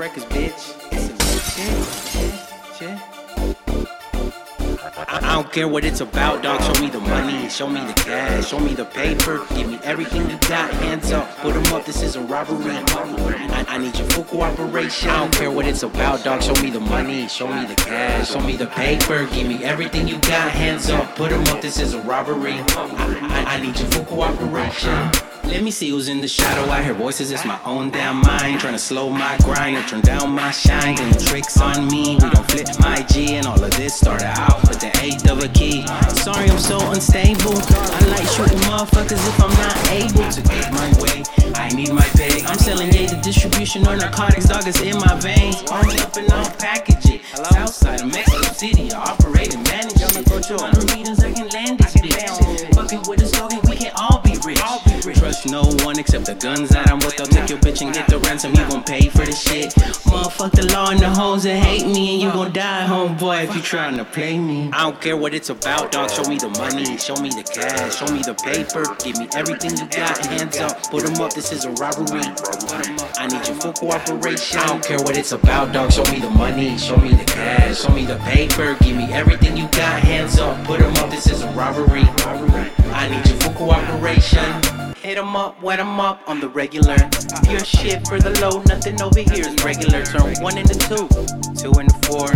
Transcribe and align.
Records, 0.00 0.24
bitch. 0.24 0.80
I, 4.96 5.34
don't 5.34 5.52
care 5.52 5.68
what 5.68 5.84
it's 5.84 6.00
about, 6.00 6.42
dog. 6.42 6.62
Show 6.62 6.80
me 6.80 6.88
the 6.88 7.00
money, 7.00 7.50
show 7.50 7.68
me 7.68 7.84
the 7.84 7.92
cash, 7.92 8.48
show 8.48 8.58
me 8.58 8.72
the 8.72 8.86
paper. 8.86 9.44
Give 9.54 9.68
me 9.68 9.78
everything 9.84 10.30
you 10.30 10.38
got, 10.48 10.72
hands 10.72 11.12
up. 11.12 11.28
Put 11.40 11.52
them 11.52 11.66
up, 11.74 11.84
this 11.84 12.00
is 12.00 12.16
a 12.16 12.22
robbery. 12.22 12.72
I, 12.72 13.66
I 13.68 13.76
need 13.76 13.94
your 13.98 14.08
full 14.08 14.24
cooperation. 14.24 15.10
I 15.10 15.18
don't 15.20 15.34
care 15.34 15.50
what 15.50 15.66
it's 15.66 15.82
about, 15.82 16.24
dog. 16.24 16.42
Show 16.42 16.54
me 16.62 16.70
the 16.70 16.80
money, 16.80 17.28
show 17.28 17.48
me 17.48 17.66
the 17.66 17.74
cash, 17.74 18.30
show 18.30 18.40
me 18.40 18.56
the 18.56 18.68
paper. 18.68 19.26
Give 19.26 19.46
me 19.46 19.62
everything 19.64 20.08
you 20.08 20.18
got, 20.20 20.50
hands 20.50 20.88
up. 20.88 21.14
Put 21.14 21.28
them 21.28 21.46
up, 21.48 21.60
this 21.60 21.78
is 21.78 21.92
a 21.92 22.00
robbery. 22.00 22.54
I, 22.54 23.44
I 23.46 23.60
need 23.60 23.78
your 23.78 23.90
full 23.90 24.06
cooperation. 24.06 25.29
Let 25.50 25.64
me 25.64 25.72
see 25.72 25.90
who's 25.90 26.08
in 26.08 26.20
the 26.20 26.28
shadow. 26.28 26.70
I 26.70 26.80
hear 26.80 26.94
voices, 26.94 27.32
it's 27.32 27.44
my 27.44 27.58
own 27.64 27.90
damn 27.90 28.22
mind. 28.22 28.60
Trying 28.60 28.74
to 28.74 28.78
slow 28.78 29.10
my 29.10 29.36
grind 29.38 29.76
or 29.76 29.82
turn 29.82 30.00
down 30.00 30.30
my 30.30 30.52
shine. 30.52 30.94
Doing 30.94 31.12
tricks 31.12 31.60
on 31.60 31.88
me. 31.88 32.14
We 32.14 32.30
don't 32.30 32.48
flip 32.48 32.68
my 32.78 33.02
G, 33.10 33.34
and 33.34 33.46
all 33.48 33.62
of 33.62 33.70
this 33.72 33.94
started 33.96 34.30
out 34.38 34.62
with 34.68 34.78
the 34.78 34.96
eighth 35.02 35.28
of 35.28 35.42
a 35.42 35.48
key. 35.48 35.84
Sorry, 36.22 36.48
I'm 36.48 36.58
so 36.58 36.78
unstable. 36.92 37.58
I 37.58 38.00
like 38.14 38.28
shooting 38.28 38.62
motherfuckers 38.70 39.18
if 39.26 39.42
I'm 39.42 39.50
not 39.58 39.76
able 39.90 40.30
to 40.30 40.40
get 40.40 40.72
my 40.72 40.88
way. 41.02 41.24
I 41.56 41.68
need 41.74 41.92
my 41.92 42.06
pay. 42.14 42.44
I'm 42.46 42.58
selling 42.58 42.90
the 42.90 43.20
distribution 43.20 43.86
of 43.88 43.98
narcotics, 43.98 44.46
dog 44.46 44.68
is 44.68 44.80
in 44.80 44.96
my 44.98 45.18
veins. 45.18 45.62
Army 45.68 45.98
up 45.98 46.16
and 46.16 46.30
I'll 46.32 46.48
package 46.58 47.06
it. 47.10 47.20
Southside 47.34 48.02
of 48.02 48.12
Mexico 48.12 48.52
City, 48.52 48.92
I 48.92 48.98
operate 48.98 49.52
and 49.54 49.64
manage 49.64 50.00
it. 50.00 50.10
Hundred 50.50 50.96
meters, 50.96 51.20
I 51.20 51.32
can 51.32 51.48
land 51.48 51.78
this 51.78 51.94
bitch. 51.94 52.74
Fucking 52.74 53.02
with 53.08 53.22
a 53.22 53.26
slogan, 53.26 53.60
we 53.68 53.69
Trust 55.30 55.46
no 55.46 55.62
one 55.86 55.96
except 55.96 56.26
the 56.26 56.34
guns 56.34 56.70
that 56.70 56.90
I'm 56.90 56.98
with. 56.98 57.16
They'll 57.16 57.26
take 57.28 57.48
your 57.48 57.58
bitch 57.60 57.82
and 57.82 57.94
get 57.94 58.08
the 58.08 58.18
ransom. 58.18 58.50
You 58.50 58.66
gon' 58.68 58.82
pay 58.82 59.08
for 59.10 59.24
the 59.24 59.30
shit. 59.30 59.70
Motherfuck 60.10 60.50
the 60.50 60.66
law 60.74 60.90
and 60.90 60.98
the 60.98 61.08
hoes 61.08 61.44
that 61.44 61.54
hate 61.54 61.86
me, 61.86 62.14
and 62.14 62.22
you 62.22 62.32
gon' 62.32 62.52
die, 62.52 62.84
homeboy, 62.84 63.44
if 63.44 63.54
you 63.54 63.62
trying 63.62 63.96
to 63.96 64.04
play 64.04 64.36
me. 64.36 64.70
I 64.72 64.82
don't 64.82 65.00
care 65.00 65.16
what 65.16 65.32
it's 65.32 65.48
about, 65.48 65.92
dog. 65.92 66.10
Show 66.10 66.24
me 66.24 66.36
the 66.36 66.48
money, 66.48 66.98
show 66.98 67.14
me 67.14 67.28
the 67.28 67.44
cash, 67.44 67.94
show 67.94 68.12
me 68.12 68.22
the 68.22 68.34
paper. 68.34 68.82
Give 69.04 69.18
me 69.18 69.28
everything 69.36 69.78
you 69.78 69.86
got, 69.86 70.18
hands 70.26 70.58
up. 70.58 70.90
Put 70.90 71.04
them 71.04 71.22
up, 71.22 71.32
this 71.32 71.52
is 71.52 71.64
a 71.64 71.70
robbery. 71.78 72.26
I 73.14 73.28
need 73.30 73.46
your 73.46 73.54
full 73.62 73.72
cooperation. 73.72 74.58
I 74.58 74.66
don't 74.66 74.82
care 74.82 74.98
what 74.98 75.16
it's 75.16 75.30
about, 75.30 75.72
dog. 75.72 75.92
Show 75.92 76.02
me 76.10 76.18
the 76.18 76.30
money, 76.30 76.76
show 76.76 76.96
me 76.96 77.10
the 77.10 77.24
cash, 77.24 77.82
show 77.82 77.94
me 77.94 78.04
the 78.04 78.16
paper. 78.26 78.76
Give 78.82 78.96
me 78.96 79.04
everything 79.12 79.56
you 79.56 79.68
got, 79.68 80.02
hands 80.02 80.40
up. 80.40 80.64
Put 80.64 80.80
them 80.80 80.92
up, 80.96 81.08
this 81.08 81.28
is 81.28 81.42
a 81.42 81.50
robbery. 81.52 81.99
Hit 85.10 85.18
'em 85.18 85.34
up, 85.34 85.60
wet 85.60 85.80
'em 85.80 85.98
up 85.98 86.20
on 86.28 86.38
the 86.38 86.48
regular. 86.48 86.94
Pure 87.42 87.64
shit 87.64 88.06
for 88.06 88.20
the 88.20 88.30
low, 88.40 88.62
nothing 88.66 89.02
over 89.02 89.18
here 89.18 89.44
is 89.48 89.64
regular. 89.64 90.04
Turn 90.04 90.40
one 90.40 90.56
into 90.56 90.74
two, 90.86 91.08
two 91.60 91.72
into 91.80 91.96
four. 92.06 92.28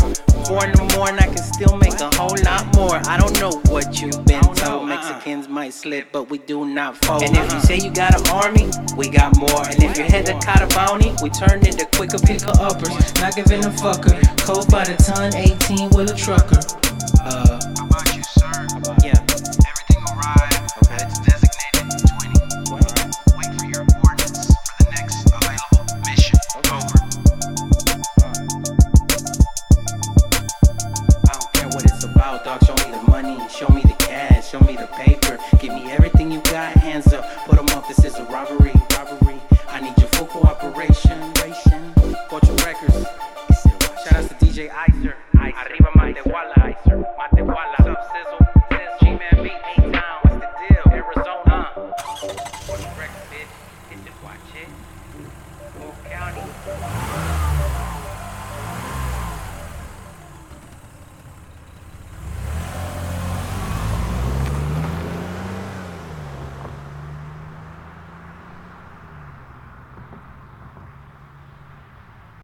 Four 0.44 0.66
in 0.66 0.72
the 0.72 0.82
morning, 0.96 1.20
I 1.20 1.28
can 1.32 1.44
still 1.54 1.76
make 1.76 2.00
a 2.00 2.10
whole 2.16 2.36
lot 2.42 2.74
more. 2.74 3.00
I 3.06 3.16
don't 3.16 3.38
know 3.38 3.52
what 3.70 4.00
you've 4.00 4.24
been 4.24 4.42
told. 4.56 4.88
Mexicans 4.88 5.48
might 5.48 5.72
slip, 5.72 6.10
but 6.10 6.28
we 6.30 6.38
do 6.38 6.66
not 6.66 6.96
fold. 7.04 7.22
And 7.22 7.36
if 7.36 7.52
you 7.52 7.60
say 7.60 7.76
you 7.76 7.92
got 7.92 8.12
an 8.18 8.26
army, 8.42 8.66
we 8.96 9.08
got 9.08 9.36
more. 9.36 9.62
And 9.70 9.80
if 9.80 9.96
your 9.96 10.08
head 10.08 10.28
a 10.28 10.34
caught 10.40 10.60
a 10.60 10.66
bounty, 10.74 11.14
we 11.22 11.30
turn 11.30 11.64
into 11.64 11.86
quicker 11.94 12.18
picker 12.18 12.54
uppers. 12.58 13.14
Not 13.20 13.36
giving 13.36 13.64
a 13.64 13.70
fucker. 13.70 14.18
Cold 14.44 14.68
by 14.68 14.82
the 14.82 14.96
ton, 14.96 15.32
18 15.32 15.90
with 15.90 16.10
a 16.10 16.16
trucker. 16.16 16.58
Dog. 32.44 32.62
Show 32.64 32.74
me 32.74 32.96
the 32.96 33.02
money, 33.10 33.48
show 33.48 33.68
me 33.68 33.80
the 33.82 33.94
cash, 33.94 34.50
show 34.50 34.60
me 34.60 34.76
the 34.76 34.86
paper. 34.88 35.53